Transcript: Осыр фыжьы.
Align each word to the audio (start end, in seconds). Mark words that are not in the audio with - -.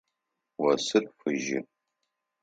Осыр 0.67 1.03
фыжьы. 1.17 1.59